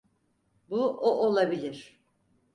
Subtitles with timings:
[0.69, 1.99] Bu o olabilir.